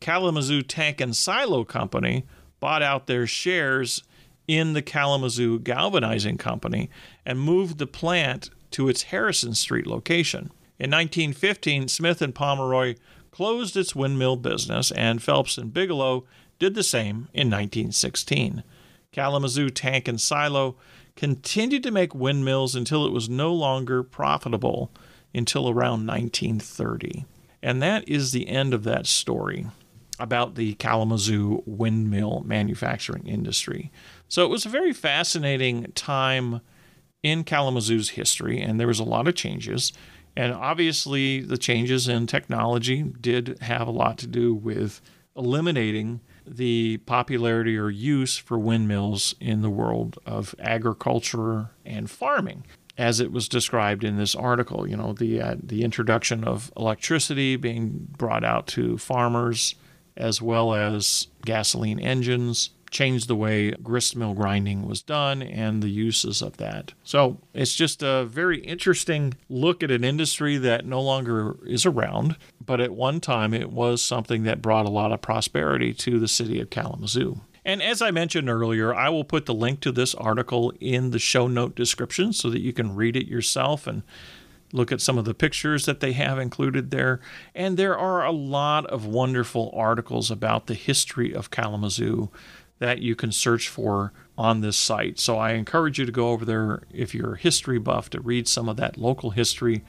Kalamazoo 0.00 0.62
Tank 0.62 1.00
and 1.00 1.16
Silo 1.16 1.64
Company 1.64 2.24
bought 2.60 2.82
out 2.82 3.06
their 3.06 3.26
shares 3.26 4.02
in 4.46 4.72
the 4.72 4.82
Kalamazoo 4.82 5.58
Galvanizing 5.60 6.38
Company 6.38 6.90
and 7.24 7.40
moved 7.40 7.78
the 7.78 7.86
plant 7.86 8.50
to 8.72 8.88
its 8.88 9.04
Harrison 9.04 9.54
Street 9.54 9.86
location. 9.86 10.50
In 10.78 10.90
1915, 10.90 11.88
Smith 11.88 12.22
and 12.22 12.34
Pomeroy 12.34 12.96
closed 13.30 13.76
its 13.76 13.94
windmill 13.94 14.36
business, 14.36 14.90
and 14.92 15.22
Phelps 15.22 15.58
and 15.58 15.72
Bigelow 15.72 16.24
did 16.58 16.74
the 16.74 16.82
same 16.82 17.28
in 17.32 17.48
1916. 17.48 18.62
Kalamazoo 19.10 19.70
Tank 19.70 20.08
and 20.08 20.20
Silo 20.20 20.76
continued 21.16 21.82
to 21.82 21.90
make 21.90 22.14
windmills 22.14 22.74
until 22.74 23.06
it 23.06 23.12
was 23.12 23.28
no 23.28 23.52
longer 23.52 24.02
profitable 24.02 24.90
until 25.34 25.68
around 25.68 26.06
1930. 26.06 27.24
And 27.62 27.80
that 27.82 28.08
is 28.08 28.32
the 28.32 28.48
end 28.48 28.74
of 28.74 28.84
that 28.84 29.06
story 29.06 29.66
about 30.18 30.54
the 30.54 30.74
Kalamazoo 30.74 31.62
windmill 31.66 32.42
manufacturing 32.44 33.26
industry. 33.26 33.90
So 34.28 34.44
it 34.44 34.50
was 34.50 34.66
a 34.66 34.70
very 34.70 34.92
fascinating 34.92 35.92
time 35.94 36.60
in 37.22 37.44
Kalamazoo's 37.44 38.10
history, 38.10 38.60
and 38.60 38.78
there 38.78 38.86
was 38.86 38.98
a 38.98 39.04
lot 39.04 39.28
of 39.28 39.34
changes. 39.34 39.92
And 40.36 40.52
obviously, 40.52 41.40
the 41.40 41.58
changes 41.58 42.08
in 42.08 42.26
technology 42.26 43.02
did 43.02 43.58
have 43.60 43.86
a 43.86 43.92
lot 43.92 44.18
to 44.18 44.26
do 44.26 44.54
with 44.54 45.00
eliminating 45.36 46.20
the 46.46 46.98
popularity 46.98 47.76
or 47.76 47.90
use 47.90 48.36
for 48.36 48.58
windmills 48.58 49.34
in 49.40 49.62
the 49.62 49.70
world 49.70 50.18
of 50.26 50.54
agriculture 50.58 51.70
and 51.84 52.10
farming 52.10 52.64
as 52.98 53.20
it 53.20 53.32
was 53.32 53.48
described 53.48 54.04
in 54.04 54.16
this 54.16 54.34
article. 54.34 54.88
You 54.88 54.96
know, 54.96 55.12
the 55.12 55.40
uh, 55.40 55.56
the 55.62 55.82
introduction 55.82 56.44
of 56.44 56.72
electricity 56.76 57.56
being 57.56 58.08
brought 58.16 58.44
out 58.44 58.66
to 58.68 58.98
farmers, 58.98 59.74
as 60.16 60.42
well 60.42 60.74
as 60.74 61.28
gasoline 61.44 61.98
engines, 61.98 62.70
changed 62.92 63.26
the 63.26 63.34
way 63.34 63.70
grist 63.82 64.14
mill 64.14 64.34
grinding 64.34 64.86
was 64.86 65.02
done 65.02 65.42
and 65.42 65.82
the 65.82 65.88
uses 65.88 66.42
of 66.42 66.58
that. 66.58 66.92
So 67.02 67.38
it's 67.54 67.74
just 67.74 68.02
a 68.02 68.24
very 68.24 68.60
interesting 68.60 69.34
look 69.48 69.82
at 69.82 69.90
an 69.90 70.04
industry 70.04 70.58
that 70.58 70.84
no 70.84 71.00
longer 71.00 71.56
is 71.64 71.84
around, 71.86 72.36
but 72.64 72.80
at 72.80 72.92
one 72.92 73.18
time 73.18 73.54
it 73.54 73.70
was 73.70 74.02
something 74.02 74.44
that 74.44 74.62
brought 74.62 74.86
a 74.86 74.90
lot 74.90 75.10
of 75.10 75.22
prosperity 75.22 75.92
to 75.94 76.20
the 76.20 76.28
city 76.28 76.60
of 76.60 76.70
Kalamazoo. 76.70 77.40
And 77.64 77.82
as 77.82 78.02
I 78.02 78.10
mentioned 78.10 78.48
earlier, 78.48 78.94
I 78.94 79.08
will 79.08 79.24
put 79.24 79.46
the 79.46 79.54
link 79.54 79.80
to 79.80 79.92
this 79.92 80.14
article 80.14 80.72
in 80.80 81.10
the 81.10 81.18
show 81.18 81.46
note 81.46 81.74
description 81.74 82.32
so 82.32 82.50
that 82.50 82.60
you 82.60 82.72
can 82.72 82.96
read 82.96 83.16
it 83.16 83.28
yourself 83.28 83.86
and 83.86 84.02
look 84.72 84.90
at 84.90 85.00
some 85.00 85.18
of 85.18 85.24
the 85.24 85.34
pictures 85.34 85.86
that 85.86 86.00
they 86.00 86.12
have 86.12 86.38
included 86.38 86.90
there. 86.90 87.20
And 87.54 87.76
there 87.76 87.96
are 87.96 88.24
a 88.24 88.32
lot 88.32 88.86
of 88.86 89.06
wonderful 89.06 89.70
articles 89.74 90.30
about 90.30 90.66
the 90.66 90.74
history 90.74 91.34
of 91.34 91.50
Kalamazoo 91.50 92.30
that 92.78 93.00
you 93.00 93.14
can 93.14 93.30
search 93.30 93.68
for 93.68 94.12
on 94.36 94.60
this 94.60 94.76
site. 94.76 95.20
So 95.20 95.38
I 95.38 95.52
encourage 95.52 96.00
you 96.00 96.06
to 96.06 96.10
go 96.10 96.30
over 96.30 96.44
there 96.44 96.82
if 96.92 97.14
you're 97.14 97.34
a 97.34 97.38
history 97.38 97.78
buff 97.78 98.10
to 98.10 98.20
read 98.20 98.48
some 98.48 98.68
of 98.68 98.76
that 98.78 98.96
local 98.96 99.30
history 99.30 99.84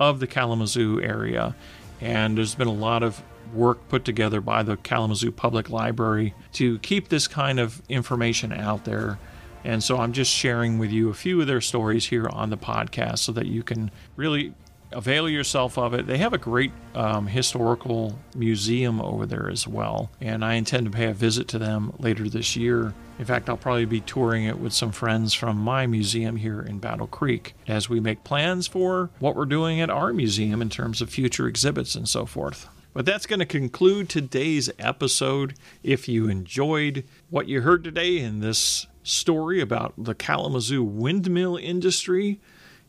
of 0.00 0.20
the 0.20 0.26
Kalamazoo 0.26 1.00
area. 1.02 1.54
And 2.00 2.38
there's 2.38 2.54
been 2.54 2.68
a 2.68 2.72
lot 2.72 3.02
of 3.02 3.22
work 3.52 3.88
put 3.88 4.04
together 4.04 4.40
by 4.40 4.62
the 4.62 4.76
Kalamazoo 4.76 5.32
Public 5.32 5.70
Library 5.70 6.34
to 6.54 6.78
keep 6.80 7.08
this 7.08 7.26
kind 7.26 7.58
of 7.58 7.82
information 7.88 8.52
out 8.52 8.84
there. 8.84 9.18
And 9.64 9.82
so 9.82 9.98
I'm 9.98 10.12
just 10.12 10.30
sharing 10.30 10.78
with 10.78 10.90
you 10.90 11.10
a 11.10 11.14
few 11.14 11.40
of 11.40 11.46
their 11.46 11.60
stories 11.60 12.06
here 12.06 12.28
on 12.28 12.50
the 12.50 12.56
podcast 12.56 13.18
so 13.18 13.32
that 13.32 13.46
you 13.46 13.62
can 13.62 13.90
really 14.16 14.54
avail 14.92 15.28
yourself 15.28 15.76
of 15.76 15.94
it. 15.94 16.06
They 16.06 16.18
have 16.18 16.32
a 16.32 16.38
great 16.38 16.72
um, 16.94 17.26
historical 17.26 18.18
museum 18.34 19.00
over 19.00 19.26
there 19.26 19.50
as 19.50 19.66
well, 19.66 20.10
and 20.20 20.44
I 20.44 20.54
intend 20.54 20.86
to 20.86 20.90
pay 20.90 21.06
a 21.06 21.14
visit 21.14 21.48
to 21.48 21.58
them 21.58 21.92
later 21.98 22.28
this 22.28 22.56
year. 22.56 22.94
In 23.18 23.24
fact, 23.24 23.48
I'll 23.48 23.56
probably 23.56 23.84
be 23.84 24.00
touring 24.00 24.44
it 24.44 24.58
with 24.58 24.72
some 24.72 24.92
friends 24.92 25.34
from 25.34 25.58
my 25.58 25.86
museum 25.86 26.36
here 26.36 26.62
in 26.62 26.78
Battle 26.78 27.06
Creek 27.06 27.54
as 27.66 27.88
we 27.88 28.00
make 28.00 28.24
plans 28.24 28.66
for 28.66 29.10
what 29.18 29.34
we're 29.34 29.44
doing 29.44 29.80
at 29.80 29.90
our 29.90 30.12
museum 30.12 30.62
in 30.62 30.70
terms 30.70 31.02
of 31.02 31.10
future 31.10 31.48
exhibits 31.48 31.94
and 31.94 32.08
so 32.08 32.24
forth. 32.24 32.68
But 32.98 33.06
that's 33.06 33.26
going 33.26 33.38
to 33.38 33.46
conclude 33.46 34.08
today's 34.08 34.68
episode. 34.76 35.54
If 35.84 36.08
you 36.08 36.28
enjoyed 36.28 37.04
what 37.30 37.46
you 37.46 37.60
heard 37.60 37.84
today 37.84 38.18
in 38.18 38.40
this 38.40 38.88
story 39.04 39.60
about 39.60 39.94
the 39.96 40.16
Kalamazoo 40.16 40.82
windmill 40.82 41.56
industry, 41.56 42.40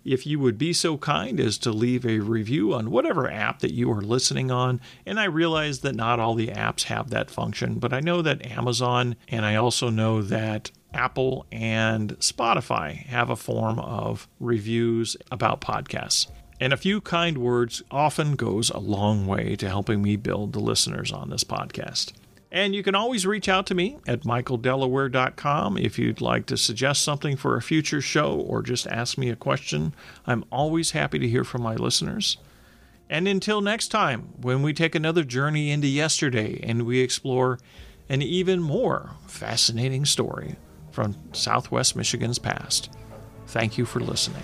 if 0.04 0.26
you 0.26 0.40
would 0.40 0.58
be 0.58 0.74
so 0.74 0.98
kind 0.98 1.40
as 1.40 1.60
to 1.60 1.72
leave 1.72 2.08
a 2.08 2.22
review 2.22 2.74
on 2.74 2.90
whatever 2.90 3.30
app 3.30 3.60
that 3.60 3.76
you 3.76 3.92
are 3.92 4.02
listening 4.02 4.50
on. 4.50 4.82
And 5.06 5.20
I 5.20 5.26
realize 5.26 5.82
that 5.82 5.94
not 5.94 6.20
all 6.20 6.34
the 6.34 6.48
apps 6.48 6.86
have 6.86 7.12
that 7.12 7.30
function, 7.30 7.76
but 7.76 7.94
I 7.94 8.00
know 8.00 8.24
that 8.24 8.44
Amazon 8.44 9.16
and 9.28 9.46
I 9.46 9.58
also 9.58 9.92
know 9.92 10.24
that 10.24 10.72
Apple 10.92 11.46
and 11.52 12.18
Spotify 12.18 12.96
have 13.06 13.30
a 13.30 13.36
form 13.36 13.78
of 13.78 14.28
reviews 14.40 15.16
about 15.30 15.62
podcasts. 15.62 16.26
And 16.60 16.74
a 16.74 16.78
few 16.78 17.00
kind 17.00 17.38
words 17.38 17.82
often 17.90 18.36
goes 18.36 18.70
a 18.70 18.80
long 18.80 19.26
way 19.26 19.56
to 19.56 19.70
helping 19.70 20.02
me 20.02 20.18
build 20.18 20.54
the 20.54 20.60
listeners 20.60 21.12
on 21.12 21.30
this 21.30 21.44
podcast. 21.44 22.12
And 22.52 22.74
you 22.74 22.82
can 22.82 22.96
always 22.96 23.28
reach 23.28 23.48
out 23.48 23.68
to 23.68 23.76
me 23.76 23.98
at 24.08 24.22
michaeldelaware.com 24.22 25.78
if 25.78 26.00
you'd 26.00 26.20
like 26.20 26.48
to 26.48 26.58
suggest 26.58 27.04
something 27.04 27.38
for 27.38 27.56
a 27.56 27.62
future 27.62 28.02
show 28.02 28.34
or 28.34 28.64
just 28.64 28.88
ask 28.88 29.18
me 29.18 29.30
a 29.30 29.36
question. 29.36 29.94
I'm 30.26 30.44
always 30.52 30.92
happy 30.92 31.20
to 31.20 31.28
hear 31.28 31.44
from 31.44 31.62
my 31.62 31.76
listeners. 31.76 32.38
And 33.10 33.28
until 33.28 33.62
next 33.62 33.90
time, 33.90 34.34
when 34.42 34.62
we 34.62 34.74
take 34.74 34.96
another 34.96 35.24
journey 35.24 35.72
into 35.72 35.88
yesterday 35.88 36.60
and 36.64 36.84
we 36.84 37.02
explore 37.02 37.60
an 38.08 38.22
even 38.22 38.62
more 38.62 39.12
fascinating 39.28 40.06
story 40.06 40.56
from 40.92 41.16
Southwest 41.32 41.96
Michigan's 41.96 42.40
past, 42.40 42.90
thank 43.48 43.78
you 43.78 43.86
for 43.86 44.00
listening. 44.00 44.44